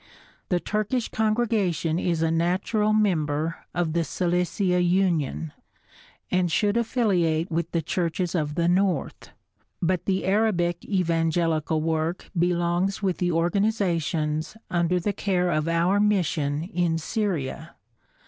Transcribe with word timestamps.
The 0.49 0.59
Turkish 0.59 1.09
congregation 1.09 1.99
is 1.99 2.23
a 2.23 2.31
natural 2.31 2.91
member 2.91 3.57
of 3.71 3.93
the 3.93 4.03
Cilicia 4.03 4.81
Union 4.81 5.53
and 6.31 6.51
should 6.51 6.75
affiliate 6.75 7.51
with 7.51 7.69
the 7.69 7.83
churches 7.83 8.33
of 8.33 8.55
the 8.55 8.67
north, 8.67 9.29
but 9.79 10.05
the 10.05 10.25
Arabic 10.25 10.83
evangelical 10.83 11.81
work 11.83 12.31
belongs 12.35 13.03
with 13.03 13.19
the 13.19 13.31
organizations 13.31 14.57
under 14.71 14.99
the 14.99 15.13
care 15.13 15.51
of 15.51 15.67
our 15.67 15.99
mission 15.99 16.63
in 16.63 16.97
Syria. 16.97 17.75